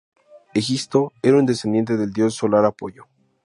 [0.55, 3.05] Egisto era un descendiente del dios solar Apollo.